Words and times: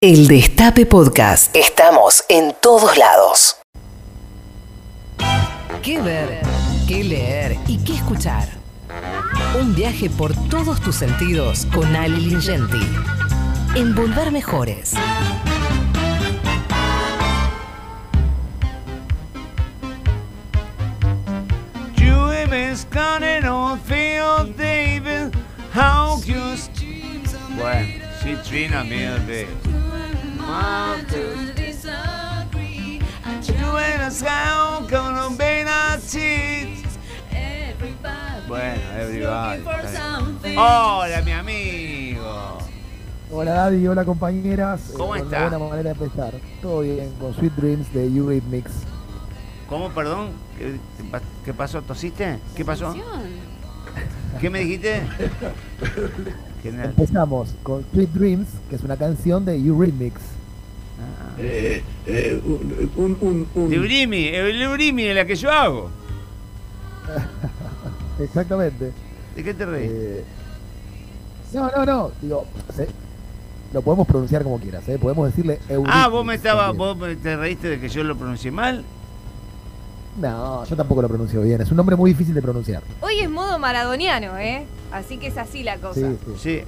El 0.00 0.28
Destape 0.28 0.86
Podcast. 0.86 1.56
Estamos 1.56 2.22
en 2.28 2.54
todos 2.62 2.96
lados. 2.96 3.56
¿Qué 5.82 6.00
ver? 6.00 6.40
¿Qué 6.86 7.02
leer? 7.02 7.56
¿Y 7.66 7.78
qué 7.78 7.94
escuchar? 7.94 8.48
Un 9.60 9.74
viaje 9.74 10.08
por 10.08 10.32
todos 10.48 10.80
tus 10.80 10.94
sentidos 10.94 11.66
con 11.74 11.96
Ali 11.96 12.30
Lingenti. 12.30 12.78
En 13.74 13.96
Volver 13.96 14.30
Mejores. 14.30 14.94
Bueno, 27.56 28.04
sí, 28.22 28.36
Trina, 28.48 28.84
mírate. 28.84 29.48
Bueno, 38.48 38.80
everybody. 38.98 39.62
Hola, 40.56 41.22
mi 41.24 41.32
amigo. 41.32 42.58
Hola 43.30 43.52
Daddy, 43.52 43.86
hola 43.86 44.04
compañeras. 44.06 44.92
¿Cómo 44.96 45.14
Eh, 45.16 45.20
está? 45.20 45.48
Buena 45.50 45.58
manera 45.58 45.82
de 45.82 45.90
empezar. 46.04 46.32
Todo 46.62 46.80
bien, 46.80 47.12
con 47.20 47.34
Sweet 47.34 47.52
Dreams 47.56 47.92
de 47.92 48.06
Eurythmics. 48.06 48.72
¿Cómo, 49.68 49.90
perdón? 49.90 50.30
¿Qué, 50.56 50.78
qué 50.96 51.04
pa- 51.10 51.20
qué 51.44 51.52
pasó? 51.52 51.82
¿Tosiste? 51.82 52.38
¿Qué 52.56 52.64
pasó? 52.64 52.94
¿Qué 54.40 54.48
me 54.48 54.60
dijiste? 54.60 55.02
Genial. 56.62 56.86
Empezamos 56.86 57.54
con 57.62 57.84
Sweet 57.92 58.10
Dreams, 58.10 58.48
que 58.70 58.76
es 58.76 58.82
una 58.82 58.96
canción 58.96 59.44
de 59.44 59.56
Eurythmics. 59.56 60.22
Ah. 61.00 61.34
Eh, 61.38 61.82
eh, 62.06 62.40
un, 62.44 62.90
un, 62.96 63.16
un, 63.20 63.48
un- 63.54 63.70
De 63.70 63.78
Urimi, 63.78 64.26
el 64.28 64.66
Urimi 64.68 65.04
de 65.04 65.14
la 65.14 65.24
que 65.24 65.36
yo 65.36 65.50
hago. 65.50 65.90
Exactamente. 68.20 68.92
¿De 69.36 69.44
qué 69.44 69.54
te 69.54 69.64
reís? 69.66 69.90
Eh, 69.92 70.24
no, 71.52 71.70
no, 71.70 71.84
no. 71.86 72.10
Digo, 72.20 72.44
se- 72.74 72.88
lo 73.72 73.82
podemos 73.82 74.06
pronunciar 74.06 74.42
como 74.42 74.58
quieras, 74.58 74.88
¿eh? 74.88 74.98
Podemos 74.98 75.26
decirle 75.26 75.58
Eurythmics. 75.68 75.92
ah, 75.94 76.08
vos 76.08 76.24
me 76.24 76.34
estabas, 76.34 76.68
también. 76.76 76.98
vos 76.98 77.22
te 77.22 77.36
reíste 77.36 77.68
de 77.68 77.80
que 77.80 77.88
yo 77.88 78.02
lo 78.02 78.16
pronuncié 78.16 78.50
mal. 78.50 78.84
No, 80.20 80.64
yo 80.64 80.74
tampoco 80.74 81.00
lo 81.02 81.08
pronuncio 81.08 81.40
bien. 81.42 81.60
Es 81.60 81.70
un 81.70 81.76
nombre 81.76 81.94
muy 81.94 82.10
difícil 82.10 82.34
de 82.34 82.42
pronunciar. 82.42 82.82
Hoy 83.02 83.20
es 83.20 83.30
modo 83.30 83.58
maradoniano, 83.60 84.36
¿eh? 84.38 84.64
Así 84.90 85.18
que 85.18 85.28
es 85.28 85.36
así 85.38 85.62
la 85.62 85.76
cosa. 85.76 85.94
Sí, 86.00 86.06
sí. 86.26 86.32
Sí. 86.42 86.62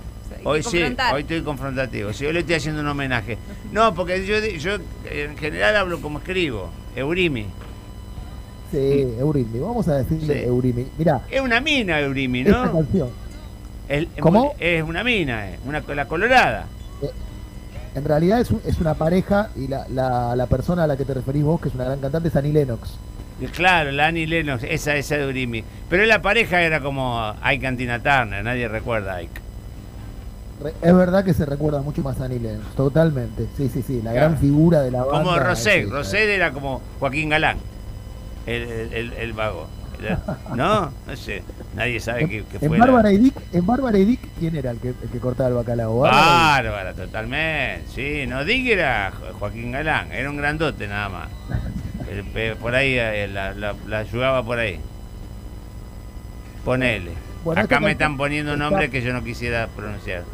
Hoy 0.44 0.62
sí, 0.62 0.82
hoy 1.12 1.20
estoy 1.22 1.42
confrontativo. 1.42 2.12
Sí, 2.12 2.24
hoy 2.26 2.32
le 2.32 2.40
estoy 2.40 2.54
haciendo 2.56 2.80
un 2.80 2.88
homenaje. 2.88 3.36
No, 3.72 3.94
porque 3.94 4.24
yo, 4.26 4.38
yo 4.58 4.76
en 5.10 5.36
general 5.36 5.76
hablo 5.76 6.00
como 6.00 6.18
escribo. 6.18 6.70
Eurimi. 6.96 7.46
Sí, 8.70 9.14
Eurythmics. 9.18 9.60
Vamos 9.64 9.88
a 9.88 9.96
decirle 9.96 10.34
Sí. 10.34 10.46
Eurythmics. 10.46 10.90
Mira, 10.96 11.22
Es 11.30 11.40
una 11.40 11.60
mina, 11.60 11.98
Eurimi, 12.00 12.40
esta 12.40 12.66
¿no? 12.66 12.72
canción, 12.72 13.08
El- 13.88 14.08
¿Cómo? 14.20 14.54
Es 14.60 14.82
una 14.84 15.02
mina, 15.02 15.50
eh, 15.50 15.58
una, 15.66 15.80
la 15.94 16.06
colorada. 16.06 16.66
en 17.96 18.04
realidad 18.04 18.40
es, 18.40 18.50
un- 18.52 18.60
es 18.64 18.78
una 18.78 18.94
pareja 18.94 19.50
y 19.56 19.66
la, 19.66 19.86
la, 19.88 20.36
la 20.36 20.46
persona 20.46 20.84
a 20.84 20.86
la 20.86 20.96
que 20.96 21.04
te 21.04 21.12
referís 21.14 21.42
vos, 21.42 21.60
que 21.60 21.68
es 21.68 21.74
una 21.74 21.84
gran 21.84 21.98
cantante, 21.98 22.28
es 22.28 22.36
Annie 22.36 22.52
Lennox. 22.52 22.90
Claro, 23.52 23.90
la 23.90 24.06
Annie 24.06 24.26
Lennox, 24.28 24.62
esa, 24.62 24.94
esa 24.94 25.16
de 25.16 25.26
Urimi. 25.26 25.64
Pero 25.88 26.04
la 26.06 26.22
pareja 26.22 26.62
era 26.62 26.80
como 26.80 27.34
Ike 27.42 27.66
and 27.66 27.78
Tina 27.78 27.98
Turner, 28.00 28.44
nadie 28.44 28.68
recuerda 28.68 29.14
a 29.14 29.16
Ike. 29.22 29.40
Es 30.82 30.94
verdad 30.94 31.24
que 31.24 31.32
se 31.34 31.46
recuerda 31.46 31.80
mucho 31.82 32.02
más 32.02 32.20
a 32.20 32.28
Lennox, 32.28 32.74
totalmente. 32.76 33.46
Sí, 33.56 33.68
sí, 33.72 33.82
sí, 33.82 33.96
la 34.02 34.12
Claro. 34.12 34.28
gran 34.28 34.38
figura 34.38 34.80
de 34.82 34.90
la 34.90 35.04
banda. 35.04 35.22
Como 35.24 35.38
Rosé, 35.38 35.84
sí, 35.84 35.90
Rosé 35.90 36.34
era 36.34 36.52
como 36.52 36.80
Joaquín 36.98 37.28
Galán, 37.30 37.56
el, 38.46 38.62
el, 38.62 38.92
el- 38.92 39.12
el 39.14 39.32
vago. 39.32 39.66
Era- 40.02 40.18
¿No? 40.56 40.90
No 41.06 41.16
sé, 41.16 41.42
nadie 41.76 42.00
sabe 42.00 42.22
En 42.60 42.68
fue. 42.68 42.78
Bárbara 42.78 43.12
y 43.12 43.18
Dick, 43.18 43.34
en 43.52 43.66
Bárbara 43.66 43.98
y 43.98 44.04
Dick, 44.06 44.20
¿quién 44.38 44.56
era 44.56 44.70
el 44.70 44.78
que, 44.78 44.88
el 44.88 45.08
que 45.12 45.18
cortaba 45.18 45.50
el 45.50 45.54
bacalao? 45.56 45.98
Bárbara 45.98 46.94
totalmente. 46.94 47.84
Sí, 47.94 48.26
no 48.26 48.42
Dick 48.46 48.66
era 48.68 49.12
Jo- 49.12 49.34
Joaquín 49.38 49.72
Galán, 49.72 50.10
era 50.10 50.30
un 50.30 50.36
grandote 50.38 50.88
nada 50.88 51.08
más. 51.10 51.28
Por 52.60 52.74
ahí 52.74 52.96
eh, 52.98 53.28
la, 53.32 53.52
la, 53.54 53.74
la 53.86 53.98
ayudaba 53.98 54.42
por 54.44 54.58
ahí. 54.58 54.80
Ponele. 56.64 57.12
Bueno, 57.44 57.60
Acá 57.62 57.76
esta 57.76 57.80
me 57.84 57.92
están 57.92 58.16
poniendo 58.16 58.52
un 58.52 58.58
está- 58.60 58.70
nombre 58.70 58.90
que 58.90 59.02
yo 59.02 59.12
no 59.12 59.22
quisiera 59.24 59.68
pronunciar. 59.68 60.24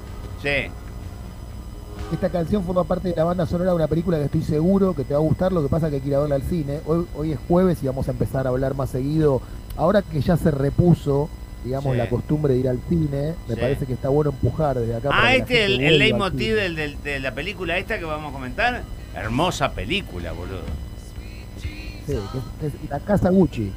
Sí. 0.47 0.71
Esta 2.13 2.29
canción 2.31 2.63
forma 2.63 2.85
parte 2.85 3.09
de 3.09 3.17
la 3.17 3.25
banda 3.25 3.47
sonora 3.47 3.71
de 3.71 3.77
una 3.77 3.89
película 3.89 4.17
que 4.19 4.25
estoy 4.27 4.43
seguro 4.43 4.95
que 4.95 5.03
te 5.03 5.13
va 5.13 5.19
a 5.19 5.23
gustar, 5.23 5.53
lo 5.53 5.61
que 5.63 5.69
pasa 5.69 5.89
que 5.91 5.97
hay 5.97 6.01
que 6.03 6.09
ir 6.09 6.15
a 6.15 6.21
verla 6.21 6.37
al 6.37 6.43
cine. 6.43 6.79
Hoy, 6.87 7.05
hoy 7.17 7.33
es 7.33 7.39
jueves 7.49 7.79
y 7.83 7.87
vamos 7.87 8.07
a 8.07 8.13
empezar 8.13 8.47
a 8.47 8.51
hablar 8.51 8.75
más 8.75 8.91
seguido. 8.91 9.43
Ahora 9.77 10.03
que 10.03 10.21
ya 10.21 10.37
se 10.37 10.53
repuso, 10.53 11.29
digamos, 11.65 11.93
Sí. 11.95 11.99
la 11.99 12.09
costumbre 12.09 12.55
de 12.55 12.61
ir 12.61 12.69
al 12.69 12.79
cine, 12.89 13.35
me 13.49 13.55
Sí. 13.57 13.61
parece 13.61 13.87
que 13.87 13.93
está 13.95 14.09
bueno 14.09 14.31
empujar 14.31 14.79
desde 14.79 14.95
acá. 14.95 15.09
Ah, 15.13 15.35
este 15.35 15.57
gente 15.57 15.65
el, 15.65 15.81
el 15.81 15.99
leitmotiv 15.99 16.55
del- 16.55 16.77
del- 16.77 17.03
de 17.03 17.19
la 17.19 17.35
película 17.35 17.77
esta 17.77 17.99
que 17.99 18.05
vamos 18.05 18.31
a 18.31 18.33
comentar. 18.33 18.83
Hermosa 19.17 19.73
película, 19.73 20.31
boludo. 20.33 20.61
Sí, 21.61 21.69
que 22.07 22.13
es, 22.13 22.21
que 22.61 22.67
es 22.85 22.91
la 22.91 23.01
casa 23.01 23.31
Gucci. 23.31 23.73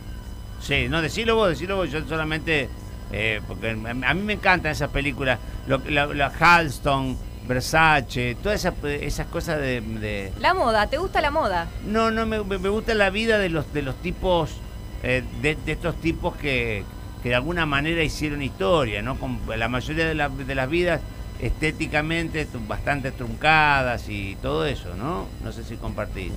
Sí, 0.62 0.88
no, 0.88 1.02
decilo 1.02 1.36
vos, 1.36 1.50
decilo 1.50 1.78
vos. 1.78 1.90
Yo 1.92 2.06
solamente. 2.08 2.70
eh, 3.12 3.42
porque 3.48 3.72
a 3.72 4.14
mí 4.14 4.22
me 4.22 4.34
encantan 4.34 4.72
esas 4.72 4.90
películas. 4.92 5.40
Lo, 5.70 5.78
la, 5.88 6.08
la 6.08 6.28
Halston, 6.38 7.16
Versace, 7.48 8.36
todas 8.42 8.60
esas, 8.60 8.74
esas 8.84 9.28
cosas 9.28 9.60
de, 9.60 9.82
de- 9.82 10.32
La 10.40 10.54
moda, 10.56 10.88
¿te 10.88 10.98
gusta 10.98 11.22
la 11.22 11.30
moda? 11.30 11.68
No, 11.86 12.10
no, 12.10 12.26
me, 12.26 12.44
me- 12.44 12.70
gusta 12.70 12.96
la 12.96 13.12
vida 13.12 13.38
de 13.38 13.50
los, 13.50 13.72
de 13.72 13.84
los 13.84 13.96
tipos. 14.02 14.50
eh, 15.04 15.24
de, 15.44 15.56
de 15.56 15.72
estos 15.72 15.96
tipos 16.02 16.36
que, 16.38 16.84
que 17.22 17.30
de 17.30 17.36
alguna 17.36 17.66
manera 17.68 18.02
hicieron 18.04 18.42
historia, 18.42 19.02
¿no? 19.04 19.16
Con 19.20 19.40
la 19.58 19.70
mayoría 19.70 20.08
de, 20.08 20.16
la- 20.16 20.30
de 20.30 20.56
las 20.56 20.68
vidas 20.70 21.02
estéticamente 21.40 22.48
bastante 22.68 23.12
truncadas 23.12 24.10
y 24.10 24.38
todo 24.42 24.66
eso, 24.66 24.96
¿no? 24.96 25.28
No 25.44 25.52
sé 25.52 25.64
si 25.64 25.76
compartís. 25.78 26.32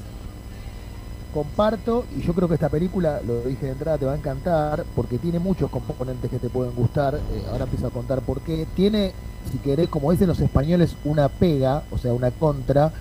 Comparto, 1.32 2.04
y 2.14 2.20
yo 2.20 2.34
creo 2.34 2.46
que 2.46 2.54
esta 2.54 2.68
película, 2.68 3.20
lo 3.26 3.40
dije 3.40 3.64
de 3.66 3.72
entrada, 3.72 3.96
te 3.96 4.04
va 4.04 4.12
a 4.12 4.16
encantar, 4.16 4.84
porque 4.94 5.16
tiene 5.16 5.38
muchos 5.38 5.70
componentes 5.70 6.30
que 6.30 6.38
te 6.38 6.50
pueden 6.50 6.74
gustar. 6.74 7.14
eh, 7.14 7.42
ahora 7.50 7.64
empiezo 7.64 7.86
a 7.86 7.90
contar 7.90 8.20
por 8.20 8.42
qué. 8.42 8.66
Tiene, 8.76 9.12
si 9.50 9.56
querés, 9.58 9.88
como 9.88 10.12
dicen 10.12 10.28
los 10.28 10.40
españoles, 10.40 10.94
una 11.04 11.28
pega, 11.28 11.84
o 11.90 11.96
sea, 11.96 12.12
una 12.12 12.30
contra, 12.32 12.92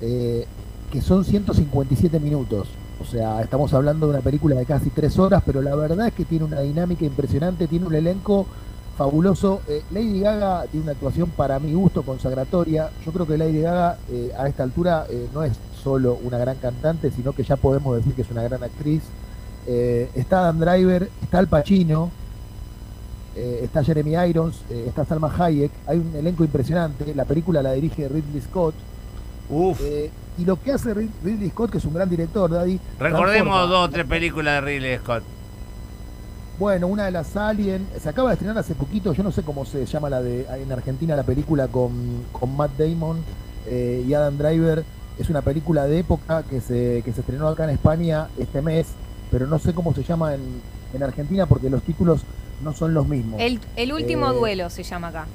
eh, 0.00 0.46
que 0.92 1.00
son 1.00 1.24
157 1.24 2.20
minutos. 2.20 2.68
O 3.00 3.04
sea, 3.04 3.42
estamos 3.42 3.74
hablando 3.74 4.06
de 4.06 4.12
una 4.12 4.22
película 4.22 4.54
de 4.54 4.64
casi 4.64 4.90
tres 4.90 5.18
horas, 5.18 5.42
pero 5.44 5.60
la 5.60 5.74
verdad 5.74 6.06
es 6.06 6.14
que 6.14 6.24
tiene 6.24 6.44
una 6.44 6.60
dinámica 6.60 7.04
impresionante, 7.04 7.66
tiene 7.66 7.86
un 7.86 7.94
elenco 7.96 8.46
fabuloso. 8.96 9.62
Eh, 9.68 9.82
Lady 9.90 10.20
Gaga 10.20 10.64
tiene 10.70 10.84
una 10.84 10.92
actuación 10.92 11.30
para 11.30 11.58
mi 11.58 11.72
gusto 11.74 12.02
consagratoria. 12.02 12.90
Yo 13.04 13.12
creo 13.12 13.26
que 13.26 13.38
Lady 13.38 13.60
Gaga 13.60 13.98
eh, 14.10 14.32
a 14.38 14.48
esta 14.48 14.62
altura 14.62 15.06
eh, 15.10 15.28
no 15.34 15.42
es 15.42 15.52
solo 15.82 16.18
una 16.22 16.38
gran 16.38 16.56
cantante, 16.56 17.10
sino 17.10 17.32
que 17.32 17.42
ya 17.44 17.56
podemos 17.56 17.96
decir 17.96 18.14
que 18.14 18.22
es 18.22 18.30
una 18.30 18.42
gran 18.42 18.62
actriz. 18.62 19.02
Está 19.66 20.40
Dan 20.42 20.58
Driver, 20.58 21.08
está 21.22 21.38
Al 21.38 21.46
Pacino, 21.46 22.10
está 23.36 23.82
Jeremy 23.84 24.14
Irons, 24.28 24.56
está 24.70 25.04
Salma 25.04 25.32
Hayek. 25.36 25.70
Hay 25.86 25.98
un 25.98 26.12
elenco 26.16 26.42
impresionante. 26.44 27.14
La 27.14 27.24
película 27.24 27.62
la 27.62 27.72
dirige 27.72 28.08
Ridley 28.08 28.40
Scott. 28.42 28.74
Uf, 29.48 29.80
Eh, 29.82 30.10
y 30.38 30.44
lo 30.44 30.60
que 30.60 30.72
hace 30.72 30.94
Rid- 30.94 31.10
Ridley 31.22 31.50
Scott, 31.50 31.70
que 31.70 31.78
es 31.78 31.84
un 31.84 31.94
gran 31.94 32.08
director, 32.08 32.50
Daddy. 32.50 32.78
recordemos 32.98 33.68
dos 33.68 33.86
o 33.88 33.90
tres 33.90 34.06
películas 34.06 34.54
de 34.54 34.60
Ridley 34.62 34.98
Scott. 34.98 35.22
Bueno, 36.62 36.86
una 36.86 37.06
de 37.06 37.10
las 37.10 37.36
Alien, 37.36 37.88
se 38.00 38.08
acaba 38.08 38.28
de 38.28 38.34
estrenar 38.34 38.56
hace 38.56 38.76
poquito, 38.76 39.12
yo 39.12 39.24
no 39.24 39.32
sé 39.32 39.42
cómo 39.42 39.64
se 39.64 39.84
llama 39.84 40.08
la 40.08 40.22
de 40.22 40.46
en 40.62 40.70
Argentina 40.70 41.16
la 41.16 41.24
película 41.24 41.66
con, 41.66 42.22
con 42.30 42.56
Matt 42.56 42.78
Damon 42.78 43.18
eh, 43.66 44.04
y 44.06 44.14
Adam 44.14 44.38
Driver. 44.38 44.84
Es 45.18 45.28
una 45.28 45.42
película 45.42 45.86
de 45.88 45.98
época 45.98 46.44
que 46.44 46.60
se, 46.60 47.02
que 47.04 47.12
se 47.12 47.22
estrenó 47.22 47.48
acá 47.48 47.64
en 47.64 47.70
España 47.70 48.28
este 48.38 48.62
mes, 48.62 48.86
pero 49.32 49.48
no 49.48 49.58
sé 49.58 49.74
cómo 49.74 49.92
se 49.92 50.04
llama 50.04 50.36
en, 50.36 50.40
en 50.94 51.02
Argentina 51.02 51.46
porque 51.46 51.68
los 51.68 51.82
títulos 51.82 52.20
no 52.62 52.72
son 52.72 52.94
los 52.94 53.08
mismos. 53.08 53.40
El, 53.40 53.58
el 53.74 53.92
último 53.92 54.30
Eh, 54.30 54.34
duelo 54.36 54.70
se 54.70 54.84
llama 54.84 55.08
acá. 55.08 55.26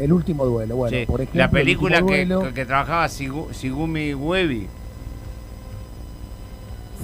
El 0.00 0.12
último 0.12 0.44
duelo, 0.44 0.74
bueno, 0.74 0.96
Sí, 0.98 1.06
por 1.06 1.20
ejemplo. 1.20 1.38
la 1.38 1.44
El 1.44 1.50
película 1.52 1.98
que, 1.98 2.02
Duelo, 2.02 2.40
que- 2.42 2.54
que 2.54 2.66
trabajaba 2.66 3.06
Sigu- 3.06 3.52
Sigumi 3.52 4.12
Webi. 4.14 4.66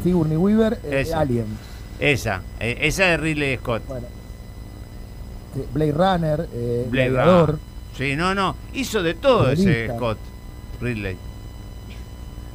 Sigourney 0.03 0.37
Weaver, 0.37 0.81
eh. 0.83 1.07
Alien. 1.15 1.76
Esa, 1.99 2.43
eh, 2.61 2.77
esa 2.83 3.05
de 3.05 3.17
Ridley 3.17 3.57
Scott. 3.57 3.83
Bueno, 3.89 4.07
Blade 5.73 5.93
Runner, 5.93 6.49
eh, 6.53 6.87
Blade. 6.91 7.09
Runner. 7.11 7.57
Sí, 7.97 8.15
no, 8.17 8.35
no. 8.35 8.55
Hizo 8.75 9.03
de 9.03 9.15
todo 9.15 9.51
ese. 9.51 9.89
Scott. 9.89 10.19
Ridley. 10.81 11.17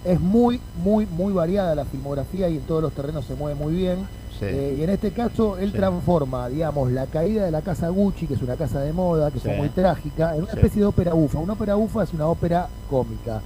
Es 0.05 0.19
muy, 0.19 0.59
muy, 0.83 1.05
muy 1.07 1.33
variada 1.33 1.73
la 1.75 1.85
filmografía 1.85 2.49
y 2.49 2.57
en 2.57 2.61
todos 2.63 2.81
los 2.83 2.93
terrenos 2.93 3.25
se 3.25 3.33
mueve 3.35 3.55
muy 3.59 3.73
bien. 3.73 4.07
Sí. 4.39 4.45
Eh, 4.45 4.75
y 4.79 4.83
en 4.83 4.89
este 4.89 5.11
caso, 5.11 5.57
él 5.57 5.71
Sí. 5.71 5.77
transforma, 5.77 6.47
digamos, 6.49 6.91
la 6.91 7.05
caída 7.05 7.45
de 7.45 7.51
la 7.51 7.61
casa 7.61 7.89
Gucci, 7.89 8.25
que 8.27 8.33
es 8.35 8.41
una 8.41 8.55
casa 8.55 8.79
de 8.81 8.93
moda, 8.93 9.29
que 9.31 9.39
Sí. 9.39 9.49
muy 9.57 9.69
trágica, 9.69 10.35
en 10.35 10.43
una 10.43 10.51
especie 10.53 10.81
de 10.81 10.85
ópera 10.87 11.13
bufa. 11.13 11.39
Una 11.39 11.53
ópera 11.53 11.75
bufa 11.75 12.03
es 12.03 12.13
una 12.13 12.27
ópera 12.27 12.67
cómica. 12.89 13.41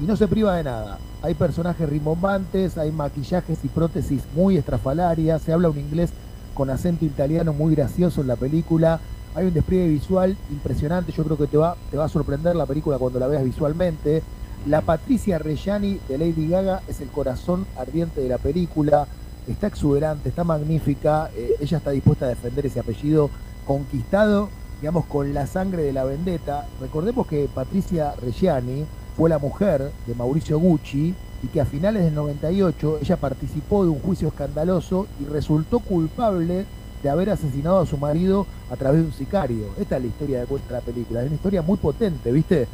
Y 0.00 0.04
no 0.04 0.16
se 0.16 0.28
priva 0.28 0.54
de 0.56 0.64
nada. 0.64 0.98
Hay 1.22 1.34
personajes 1.34 1.88
rimbombantes, 1.88 2.76
hay 2.76 2.92
maquillajes 2.92 3.58
y 3.64 3.68
prótesis 3.68 4.22
muy 4.34 4.56
estrafalarias, 4.56 5.40
se 5.42 5.52
habla 5.52 5.70
un 5.70 5.78
inglés 5.78 6.10
con 6.54 6.70
acento 6.70 7.04
italiano 7.04 7.52
muy 7.52 7.74
gracioso 7.74 8.20
en 8.20 8.26
la 8.26 8.36
película. 8.36 9.00
Hay 9.34 9.46
un 9.46 9.54
despliegue 9.54 9.88
visual 9.88 10.36
impresionante, 10.50 11.12
yo 11.12 11.24
creo 11.24 11.36
que 11.36 11.46
te 11.46 11.56
va, 11.56 11.76
te 11.90 11.96
va 11.96 12.04
a 12.04 12.08
sorprender 12.08 12.56
la 12.56 12.66
película 12.66 12.98
cuando 12.98 13.18
la 13.18 13.26
veas 13.26 13.44
visualmente. 13.44 14.22
La 14.66 14.80
Patricia 14.80 15.38
Reggiani 15.38 16.00
de 16.08 16.18
Lady 16.18 16.48
Gaga 16.48 16.82
es 16.88 17.00
el 17.00 17.08
corazón 17.08 17.66
ardiente 17.78 18.20
de 18.20 18.28
la 18.28 18.38
película, 18.38 19.06
está 19.46 19.66
exuberante, 19.66 20.28
está 20.28 20.44
magnífica, 20.44 21.30
eh, 21.36 21.52
ella 21.60 21.78
está 21.78 21.90
dispuesta 21.90 22.26
a 22.26 22.28
defender 22.28 22.66
ese 22.66 22.80
apellido 22.80 23.30
conquistado, 23.66 24.48
digamos, 24.80 25.06
con 25.06 25.32
la 25.32 25.46
sangre 25.46 25.82
de 25.82 25.92
la 25.92 26.04
vendetta. 26.04 26.66
Recordemos 26.80 27.26
que 27.26 27.48
Patricia 27.54 28.14
Reggiani 28.20 28.84
fue 29.16 29.30
la 29.30 29.38
mujer 29.38 29.90
de 30.06 30.14
Mauricio 30.14 30.58
Gucci 30.58 31.14
y 31.42 31.46
que 31.48 31.60
a 31.60 31.64
finales 31.64 32.04
del 32.04 32.14
98 32.14 32.98
ella 33.00 33.16
participó 33.16 33.84
de 33.84 33.90
un 33.90 34.00
juicio 34.00 34.28
escandaloso 34.28 35.06
y 35.20 35.24
resultó 35.24 35.78
culpable 35.80 36.66
de 37.02 37.10
haber 37.10 37.30
asesinado 37.30 37.78
a 37.80 37.86
su 37.86 37.96
marido 37.96 38.46
a 38.70 38.76
través 38.76 39.00
de 39.00 39.06
un 39.06 39.12
sicario. 39.12 39.66
Esta 39.78 39.96
es 39.96 40.02
la 40.02 40.08
historia 40.08 40.40
de 40.40 40.46
cuenta 40.46 40.74
la 40.74 40.80
película, 40.80 41.20
es 41.20 41.26
una 41.26 41.36
historia 41.36 41.62
muy 41.62 41.78
potente, 41.78 42.30
¿viste? 42.30 42.68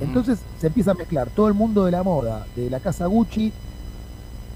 Entonces 0.00 0.40
se 0.60 0.66
empieza 0.66 0.90
a 0.90 0.94
mezclar 0.94 1.28
todo 1.30 1.48
el 1.48 1.54
mundo 1.54 1.84
de 1.84 1.92
la 1.92 2.02
moda, 2.02 2.46
de 2.56 2.68
la 2.68 2.80
casa 2.80 3.06
Gucci, 3.06 3.52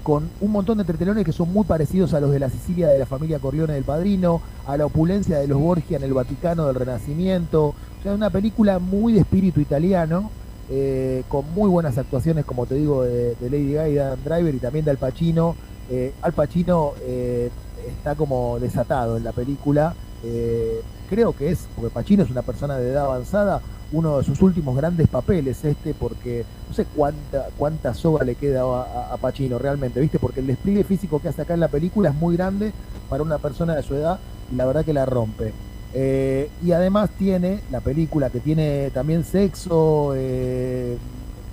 con 0.03 0.29
un 0.41 0.51
montón 0.51 0.77
de 0.77 0.81
entretelones 0.81 1.23
que 1.23 1.31
son 1.31 1.51
muy 1.51 1.63
parecidos 1.63 2.13
a 2.13 2.19
los 2.19 2.31
de 2.31 2.39
la 2.39 2.49
Sicilia 2.49 2.89
de 2.89 2.99
la 2.99 3.05
familia 3.05 3.39
Corleone 3.39 3.73
del 3.73 3.85
Padrino, 3.85 4.41
a 4.67 4.75
la 4.75 4.85
opulencia 4.85 5.37
de 5.37 5.47
los 5.47 5.59
Borgia 5.59 5.95
en 5.95 6.03
el 6.03 6.13
Vaticano 6.13 6.67
del 6.67 6.75
Renacimiento. 6.75 7.67
O 7.67 8.03
sea, 8.03 8.13
una 8.13 8.29
película 8.29 8.79
muy 8.79 9.13
de 9.13 9.21
espíritu 9.21 9.61
italiano, 9.61 10.29
eh, 10.69 11.23
con 11.27 11.51
muy 11.53 11.69
buenas 11.69 11.97
actuaciones, 11.97 12.45
como 12.45 12.65
te 12.65 12.75
digo, 12.75 13.03
de, 13.03 13.35
Lady 13.41 13.73
Gaga 13.73 13.89
y 13.89 13.97
Adam 13.97 14.19
Driver 14.23 14.55
y 14.55 14.59
también 14.59 14.85
de 14.85 14.91
Al 14.91 14.97
Pacino. 14.97 15.55
Eh, 15.89 16.13
Al 16.21 16.33
Pacino 16.33 16.93
eh, 17.01 17.49
está 17.87 18.15
como 18.15 18.59
desatado 18.59 19.17
en 19.17 19.23
la 19.23 19.31
película. 19.31 19.93
Eh, 20.23 20.81
creo 21.09 21.35
que 21.35 21.51
es, 21.51 21.67
porque 21.75 21.89
Pacino 21.89 22.23
es 22.23 22.29
una 22.29 22.41
persona 22.41 22.77
de 22.77 22.91
edad 22.91 23.05
avanzada, 23.05 23.61
uno 23.91 24.17
de 24.17 24.23
sus 24.23 24.41
últimos 24.41 24.75
grandes 24.75 25.07
papeles 25.07 25.63
este, 25.65 25.93
porque 25.93 26.45
no 26.67 26.73
sé 26.73 26.85
cuánta, 26.95 27.49
cuánta 27.57 27.93
soga 27.93 28.23
le 28.23 28.35
queda 28.35 28.63
a 28.63 29.17
Pacino 29.17 29.59
realmente, 29.59 29.99
¿viste? 29.99 30.17
Porque 30.17 30.39
el 30.39 30.47
despliegue 30.47 30.83
físico 30.83 31.19
que 31.19 31.27
hace 31.27 31.43
acá 31.43 31.53
en 31.53 31.59
la 31.59 31.67
película 31.67 32.09
es 32.09 32.15
muy 32.15 32.35
grande 32.35 32.71
para 33.09 33.21
una 33.21 33.37
persona 33.37 33.75
de 33.75 33.83
su 33.83 33.93
edad 33.95 34.19
y 34.51 34.55
la 34.55 34.65
verdad 34.65 34.85
que 34.85 34.93
la 34.93 35.05
rompe. 35.05 35.53
Eh, 35.93 36.49
y 36.63 36.71
además 36.71 37.09
tiene 37.17 37.59
la 37.71 37.79
película 37.79 38.29
que 38.29 38.39
tiene 38.39 38.89
también 38.93 39.23
sexo, 39.23 40.13
eh, 40.15 40.97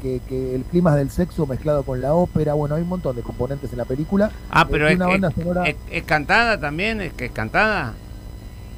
que, 0.00 0.20
que 0.28 0.54
el 0.54 0.62
clima 0.64 0.96
del 0.96 1.10
sexo 1.10 1.46
mezclado 1.46 1.82
con 1.82 2.00
la 2.00 2.14
ópera, 2.14 2.54
bueno, 2.54 2.75
hay 2.75 2.82
un 2.82 2.88
montón 2.88 3.16
de 3.16 3.22
componentes 3.22 3.70
en 3.72 3.78
la 3.78 3.84
película. 3.84 4.31
Ah, 4.50 4.66
pero 4.70 4.88
Eh, 4.88 4.92
es, 4.92 4.96
una 4.96 5.04
es- 5.06 5.10
banda 5.20 5.31
sonora- 5.31 5.69
es- 5.69 5.76
es 5.90 6.02
cantada 6.04 6.58
también, 6.58 7.00
es 7.02 7.12
que 7.12 7.26
es 7.26 7.32
cantada. 7.32 7.92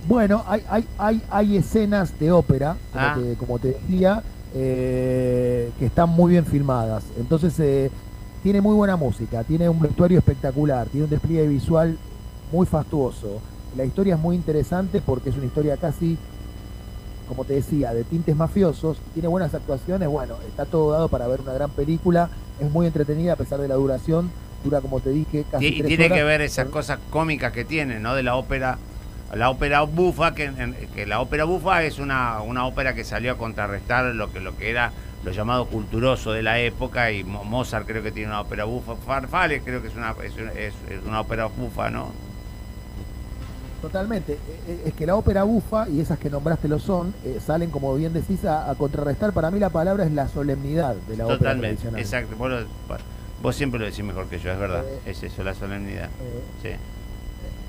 Bueno, 0.08 0.42
hay, 0.48 0.62
hay, 0.68 0.84
hay, 0.98 1.22
hay 1.30 1.56
escenas 1.56 2.18
de 2.18 2.32
ópera, 2.32 2.76
como, 2.92 3.04
Ah. 3.06 3.16
te, 3.16 3.34
como 3.36 3.58
te 3.60 3.68
decía, 3.68 4.22
eh, 4.54 5.70
que 5.78 5.86
están 5.86 6.08
muy 6.10 6.32
bien 6.32 6.44
filmadas. 6.44 7.04
Entonces, 7.18 7.54
eh, 7.60 7.88
tiene 8.42 8.60
muy 8.60 8.74
buena 8.74 8.96
música, 8.96 9.44
tiene 9.44 9.68
un 9.68 9.78
vestuario 9.80 10.18
espectacular, 10.18 10.88
tiene 10.88 11.04
un 11.04 11.10
despliegue 11.10 11.46
visual 11.46 11.96
muy 12.50 12.66
fastuoso. 12.66 13.40
La 13.76 13.84
historia 13.84 14.14
es 14.14 14.20
muy 14.20 14.36
interesante 14.36 15.00
porque 15.00 15.30
es 15.30 15.36
una 15.36 15.46
historia 15.46 15.76
casi, 15.76 16.18
como 17.28 17.44
te 17.44 17.54
decía, 17.54 17.94
de 17.94 18.04
tintes 18.04 18.36
mafiosos. 18.36 18.98
Tiene 19.14 19.28
buenas 19.28 19.54
actuaciones, 19.54 20.08
bueno, 20.08 20.34
está 20.48 20.64
todo 20.66 20.92
dado 20.92 21.08
para 21.08 21.26
ver 21.26 21.40
una 21.40 21.52
gran 21.54 21.70
película. 21.70 22.28
Es 22.60 22.70
muy 22.70 22.86
entretenida 22.86 23.32
a 23.32 23.36
pesar 23.36 23.60
de 23.60 23.68
la 23.68 23.74
duración. 23.76 24.30
Dura, 24.64 24.80
como 24.80 25.00
te 25.00 25.10
dije, 25.10 25.44
casi 25.50 25.66
Y, 25.66 25.78
tres 25.78 25.88
tiene 25.88 26.04
horas. 26.06 26.18
que 26.18 26.24
ver 26.24 26.40
esas 26.42 26.68
cosas 26.68 26.98
cómicas 27.10 27.52
que 27.52 27.64
tiene, 27.64 27.98
¿no? 27.98 28.14
De 28.14 28.22
la 28.22 28.36
ópera. 28.36 28.78
La 29.34 29.48
ópera 29.48 29.80
bufa, 29.82 30.34
que, 30.34 30.52
la 31.06 31.20
ópera 31.20 31.44
bufa 31.44 31.82
es 31.84 31.98
una, 31.98 32.42
una 32.42 32.66
ópera 32.66 32.94
que 32.94 33.02
salió 33.02 33.32
a 33.32 33.38
contrarrestar 33.38 34.14
lo 34.14 34.30
que, 34.30 34.40
lo 34.40 34.54
que 34.58 34.68
era 34.70 34.92
lo 35.24 35.30
llamado 35.30 35.66
culturoso 35.66 36.32
de 36.32 36.42
la 36.42 36.58
época 36.60 37.12
y 37.12 37.24
Mo- 37.24 37.42
Mozart 37.44 37.86
creo 37.86 38.02
que 38.02 38.12
tiene 38.12 38.28
una 38.28 38.42
ópera 38.42 38.64
bufa. 38.64 38.94
Farfales 38.96 39.62
creo 39.64 39.80
que 39.80 39.88
es 39.88 39.94
una, 39.96 40.14
es, 40.22 40.36
una- 40.36 40.52
es- 40.52 40.74
es 40.90 41.00
una 41.06 41.20
ópera 41.22 41.46
bufa, 41.46 41.88
¿no? 41.88 42.12
Totalmente. 43.82 44.34
Eh, 44.34 44.38
eh, 44.68 44.82
Es 44.86 44.94
que 44.94 45.04
la 45.06 45.16
ópera 45.16 45.42
bufa, 45.42 45.88
y 45.88 46.00
esas 46.00 46.18
que 46.18 46.30
nombraste 46.30 46.68
lo 46.68 46.78
son, 46.78 47.12
eh, 47.24 47.38
salen, 47.44 47.70
como 47.70 47.94
bien 47.96 48.12
decís, 48.12 48.44
a, 48.44 48.70
a 48.70 48.74
contrarrestar. 48.76 49.32
Para 49.32 49.50
mí 49.50 49.58
la 49.58 49.70
palabra 49.70 50.04
es 50.04 50.12
la 50.12 50.28
solemnidad 50.28 50.94
de 51.08 51.16
la 51.16 51.24
ópera 51.26 51.38
Totalmente, 51.38 51.88
exacto. 51.98 52.36
Vos, 52.36 52.48
lo- 52.48 52.64
vos 53.42 53.56
siempre 53.56 53.80
lo 53.80 53.86
decís 53.86 54.04
mejor 54.04 54.26
que 54.28 54.38
yo, 54.38 54.50
es 54.52 54.58
verdad. 54.58 54.84
Eh, 54.86 55.10
es 55.10 55.22
eso, 55.24 55.42
la 55.42 55.52
solemnidad. 55.54 56.04
Eh, 56.06 56.42
Sí. 56.62 56.68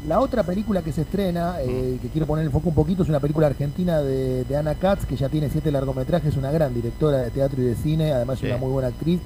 la 0.07 0.19
otra 0.19 0.43
película 0.43 0.81
que 0.83 0.91
se 0.91 1.01
estrena, 1.01 1.55
eh, 1.61 1.97
que 2.01 2.09
quiero 2.09 2.27
poner 2.27 2.45
el 2.45 2.51
foco 2.51 2.69
un 2.69 2.75
poquito, 2.75 3.01
es 3.03 3.09
una 3.09 3.19
película 3.19 3.47
argentina 3.47 3.99
de, 4.01 4.43
de 4.43 4.55
Ana 4.57 4.75
Katz, 4.75 5.05
que 5.07 5.15
ya 5.15 5.29
tiene 5.29 5.49
siete 5.49 5.71
largometrajes, 5.71 6.29
es 6.33 6.37
una 6.37 6.51
gran 6.51 6.73
directora 6.75 7.17
de 7.19 7.31
teatro 7.31 7.59
y 7.61 7.65
de 7.65 7.75
cine, 7.75 8.11
además 8.13 8.37
Sí. 8.37 8.45
es 8.45 8.51
una 8.51 8.59
muy 8.61 8.69
buena 8.71 8.89
actriz. 8.89 9.19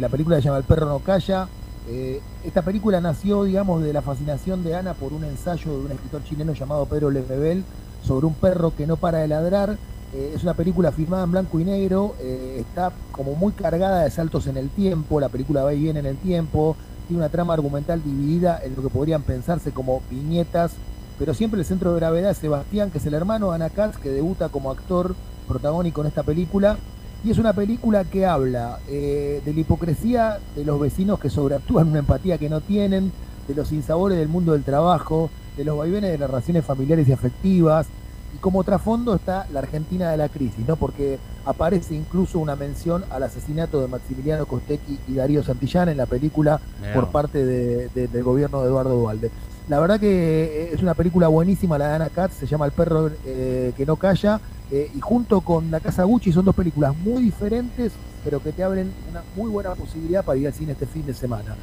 La 0.00 0.08
película 0.08 0.36
se 0.36 0.42
llama 0.44 0.56
El 0.56 0.64
perro 0.64 0.86
no 0.86 1.00
calla. 1.00 1.46
Eh, 1.88 2.20
esta 2.44 2.62
película 2.62 3.00
nació, 3.00 3.44
digamos, 3.44 3.82
de 3.82 3.92
la 3.92 4.02
fascinación 4.02 4.62
de 4.62 4.76
Ana 4.76 4.94
por 4.94 5.12
un 5.12 5.24
ensayo 5.24 5.78
de 5.78 5.86
un 5.86 5.92
escritor 5.92 6.22
chileno 6.24 6.52
llamado 6.52 6.86
Pedro 6.86 7.10
Lemebel 7.10 7.64
sobre 8.04 8.26
un 8.26 8.34
perro 8.34 8.74
que 8.76 8.86
no 8.86 8.96
para 8.96 9.18
de 9.18 9.28
ladrar. 9.28 9.76
Eh, 10.14 10.32
es 10.34 10.42
una 10.42 10.54
película 10.54 10.92
filmada 10.92 11.24
en 11.24 11.32
blanco 11.32 11.58
y 11.58 11.64
negro, 11.64 12.14
eh, 12.20 12.58
está 12.60 12.92
como 13.10 13.34
muy 13.34 13.52
cargada 13.52 14.04
de 14.04 14.10
saltos 14.10 14.46
en 14.46 14.58
el 14.58 14.68
tiempo, 14.68 15.18
la 15.20 15.30
película 15.30 15.64
va 15.64 15.72
y 15.72 15.80
viene 15.80 16.00
en 16.00 16.06
el 16.06 16.18
tiempo, 16.18 16.76
tiene 17.08 17.22
una 17.22 17.30
trama 17.30 17.54
argumental 17.54 18.02
dividida 18.04 18.60
en 18.62 18.76
lo 18.76 18.82
que 18.82 18.90
podrían 18.90 19.22
pensarse 19.22 19.72
como 19.72 20.02
viñetas, 20.10 20.72
pero 21.18 21.32
siempre 21.32 21.60
el 21.60 21.66
centro 21.66 21.92
de 21.92 22.00
gravedad 22.00 22.30
es 22.30 22.38
Sebastián, 22.38 22.90
que 22.90 22.98
es 22.98 23.06
el 23.06 23.14
hermano 23.14 23.48
de 23.50 23.54
Ana 23.56 23.70
Katz, 23.70 23.96
que 23.96 24.10
debuta 24.10 24.50
como 24.50 24.70
actor 24.70 25.14
protagónico 25.48 26.02
en 26.02 26.08
esta 26.08 26.22
película. 26.22 26.76
Y 27.24 27.30
es 27.30 27.38
una 27.38 27.52
película 27.52 28.04
que 28.04 28.26
habla 28.26 28.78
eh, 28.88 29.40
de 29.44 29.54
la 29.54 29.60
hipocresía 29.60 30.38
de 30.56 30.64
los 30.64 30.80
vecinos 30.80 31.20
que 31.20 31.30
sobreactúan 31.30 31.88
una 31.88 32.00
empatía 32.00 32.36
que 32.38 32.48
no 32.48 32.60
tienen, 32.60 33.12
de 33.46 33.54
los 33.54 33.68
sinsabores 33.68 34.18
del 34.18 34.28
mundo 34.28 34.52
del 34.52 34.64
trabajo, 34.64 35.30
de 35.56 35.64
los 35.64 35.76
vaivenes 35.78 36.10
de 36.10 36.18
las 36.18 36.28
relaciones 36.30 36.64
familiares 36.64 37.06
y 37.08 37.12
afectivas. 37.12 37.86
Y 38.34 38.38
como 38.38 38.64
trasfondo 38.64 39.14
está 39.14 39.46
la 39.52 39.60
Argentina 39.60 40.10
de 40.10 40.16
la 40.16 40.28
crisis, 40.28 40.66
¿no? 40.66 40.74
Porque 40.76 41.18
aparece 41.44 41.94
incluso 41.94 42.38
una 42.40 42.56
mención 42.56 43.04
al 43.10 43.22
asesinato 43.22 43.80
de 43.80 43.88
Maximiliano 43.88 44.46
Costecchi 44.46 44.98
y 45.06 45.14
Darío 45.14 45.44
Santillán 45.44 45.90
en 45.90 45.98
la 45.98 46.06
película 46.06 46.60
por 46.94 47.08
parte 47.08 47.44
de- 47.44 47.88
de- 47.94 48.08
del 48.08 48.22
gobierno 48.24 48.62
de 48.62 48.68
Eduardo 48.68 48.96
Dualde. 48.96 49.30
La 49.72 49.80
verdad 49.80 49.98
que 49.98 50.44
eh, 50.44 50.70
es 50.74 50.82
una 50.82 50.92
película 50.92 51.28
buenísima, 51.28 51.78
la 51.78 51.88
de 51.88 51.94
Ana 51.94 52.10
Katz, 52.10 52.34
se 52.34 52.46
llama 52.46 52.66
El 52.66 52.72
perro 52.72 53.10
eh, 53.24 53.72
que 53.74 53.86
no 53.86 53.96
calla, 53.96 54.38
eh, 54.70 54.90
y 54.94 55.00
junto 55.00 55.40
con 55.40 55.70
La 55.70 55.80
Casa 55.80 56.04
Gucci 56.04 56.30
son 56.30 56.44
dos 56.44 56.54
películas 56.54 56.94
muy 56.94 57.22
diferentes, 57.22 57.90
pero 58.22 58.42
que 58.42 58.52
te 58.52 58.62
abren 58.62 58.92
una 59.10 59.22
muy 59.34 59.48
buena 59.50 59.74
posibilidad 59.74 60.26
para 60.26 60.38
ir 60.38 60.46
al 60.46 60.52
cine 60.52 60.72
este 60.72 60.84
fin 60.84 61.06
de 61.06 61.14
semana. 61.14 61.56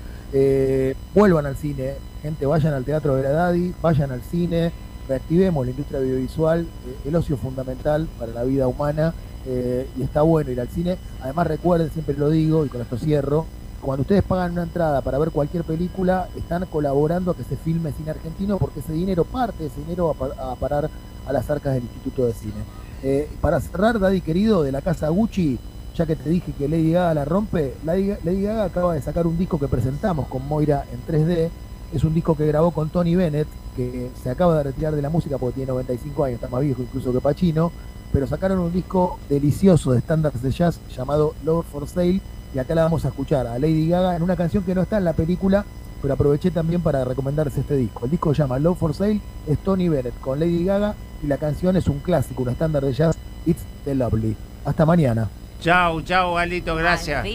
Vuelvan 1.13 1.45
al 1.45 1.55
cine, 1.55 1.97
gente, 2.23 2.47
vayan 2.47 2.73
al 2.73 2.83
Teatro 2.83 3.15
de 3.15 3.21
la 3.21 3.29
Daddy, 3.29 3.75
vayan 3.79 4.09
al 4.09 4.23
cine, 4.23 4.71
reactivemos 5.07 5.63
la 5.63 5.69
industria 5.69 5.99
audiovisual, 5.99 6.65
el 7.05 7.15
ocio 7.15 7.37
fundamental 7.37 8.07
para 8.17 8.31
la 8.31 8.43
vida 8.43 8.67
humana 8.67 9.13
y 9.45 10.01
está 10.01 10.23
bueno 10.23 10.49
ir 10.49 10.59
al 10.59 10.69
cine. 10.69 10.97
Además 11.21 11.45
recuerden, 11.45 11.91
siempre 11.91 12.17
lo 12.17 12.31
digo 12.31 12.65
y 12.65 12.69
con 12.69 12.81
esto 12.81 12.97
cierro, 12.97 13.45
cuando 13.81 14.01
ustedes 14.01 14.23
pagan 14.23 14.51
una 14.53 14.63
entrada 14.63 15.01
para 15.01 15.17
ver 15.17 15.31
cualquier 15.31 15.63
película, 15.63 16.27
están 16.35 16.65
colaborando 16.65 17.31
a 17.31 17.35
que 17.35 17.43
se 17.43 17.55
filme 17.55 17.91
cine 17.93 18.11
argentino 18.11 18.57
porque 18.57 18.79
ese 18.81 18.93
dinero, 18.93 19.23
parte 19.25 19.65
ese 19.65 19.79
dinero 19.81 20.07
va 20.07 20.27
a 20.27 20.29
pa- 20.35 20.51
a 20.51 20.55
parar 20.55 20.89
a 21.27 21.33
las 21.33 21.49
arcas 21.49 21.73
del 21.73 21.83
Instituto 21.83 22.25
de 22.25 22.33
Cine. 22.33 22.63
Eh, 23.03 23.29
para 23.41 23.59
cerrar, 23.61 23.99
Daddy 23.99 24.21
querido, 24.21 24.63
de 24.63 24.71
la 24.71 24.81
casa 24.81 25.09
Gucci, 25.09 25.57
ya 25.95 26.05
que 26.05 26.15
te 26.15 26.29
dije 26.29 26.53
que 26.57 26.67
Lady 26.67 26.91
Gaga 26.91 27.13
la 27.13 27.25
rompe, 27.25 27.73
Lady 27.83 28.41
Gaga 28.43 28.65
acaba 28.65 28.93
de 28.93 29.01
sacar 29.01 29.25
un 29.27 29.37
disco 29.37 29.59
que 29.59 29.67
presentamos 29.67 30.27
con 30.27 30.47
Moira 30.47 30.85
en 30.91 30.99
3D. 31.05 31.49
Es 31.93 32.03
un 32.03 32.13
disco 32.13 32.35
que 32.35 32.45
grabó 32.45 32.71
con 32.71 32.89
Tony 32.89 33.15
Bennett, 33.15 33.47
que 33.75 34.11
se 34.21 34.29
acaba 34.29 34.57
de 34.57 34.63
retirar 34.63 34.95
de 34.95 35.01
la 35.01 35.09
música 35.09 35.37
porque 35.37 35.55
tiene 35.55 35.71
95 35.71 36.23
años, 36.23 36.35
está 36.35 36.47
más 36.47 36.61
viejo 36.61 36.81
incluso 36.83 37.11
que 37.11 37.19
Pacino, 37.19 37.71
pero 38.13 38.27
sacaron 38.27 38.59
un 38.59 38.71
disco 38.71 39.17
delicioso 39.29 39.91
de 39.91 39.99
estándares 39.99 40.41
de 40.41 40.51
jazz 40.51 40.79
llamado 40.95 41.33
Love 41.43 41.65
for 41.65 41.87
Sale, 41.87 42.21
y 42.53 42.59
acá 42.59 42.75
la 42.75 42.83
vamos 42.83 43.05
a 43.05 43.09
escuchar 43.09 43.47
a 43.47 43.59
Lady 43.59 43.87
Gaga 43.87 44.15
en 44.15 44.23
una 44.23 44.35
canción 44.35 44.63
que 44.63 44.75
no 44.75 44.81
está 44.81 44.97
en 44.97 45.05
la 45.05 45.13
película, 45.13 45.65
pero 46.01 46.13
aproveché 46.13 46.51
también 46.51 46.81
para 46.81 47.03
recomendarles 47.03 47.57
este 47.57 47.75
disco. 47.75 48.05
El 48.05 48.11
disco 48.11 48.33
se 48.33 48.41
llama 48.41 48.59
Love 48.59 48.77
for 48.77 48.93
Sale, 48.93 49.21
es 49.47 49.57
Tony 49.59 49.89
Bennett 49.89 50.19
con 50.19 50.39
Lady 50.39 50.65
Gaga 50.65 50.95
y 51.23 51.27
la 51.27 51.37
canción 51.37 51.75
es 51.77 51.87
un 51.87 51.99
clásico, 51.99 52.43
un 52.43 52.49
estándar 52.49 52.83
de 52.83 52.93
jazz, 52.93 53.17
It's 53.45 53.63
the 53.85 53.95
Lovely. 53.95 54.35
Hasta 54.65 54.85
mañana. 54.85 55.29
Chau, 55.61 56.01
chau, 56.01 56.35
Galito, 56.35 56.75
gracias. 56.75 57.25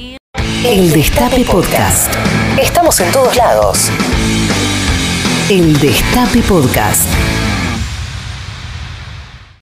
El 0.64 0.90
Destape 0.92 1.44
Podcast. 1.44 2.12
Estamos 2.60 2.98
en 3.00 3.12
todos 3.12 3.36
lados. 3.36 3.90
El 5.50 5.78
Destape 5.78 6.40
Podcast. 6.48 7.33